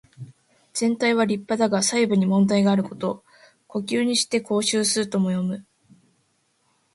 [0.73, 3.23] 全体は立派だが細部に問題があること。
[3.69, 5.63] 「狐裘にして羔袖す」とも読む。